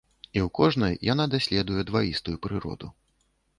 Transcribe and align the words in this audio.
І 0.21 0.39
ў 0.45 0.51
кожнай 0.59 0.95
яна 1.13 1.25
даследуе 1.35 1.85
дваістую 1.91 2.35
прыроду. 2.49 2.93